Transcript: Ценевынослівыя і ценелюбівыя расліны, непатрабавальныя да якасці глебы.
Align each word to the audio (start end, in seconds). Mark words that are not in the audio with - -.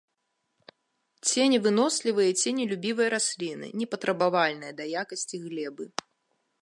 Ценевынослівыя 1.29 2.29
і 2.33 2.37
ценелюбівыя 2.45 3.09
расліны, 3.15 3.67
непатрабавальныя 3.83 4.71
да 4.81 4.89
якасці 5.03 5.37
глебы. 5.45 5.85